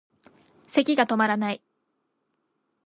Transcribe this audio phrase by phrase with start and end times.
[0.67, 1.61] 咳がとまらない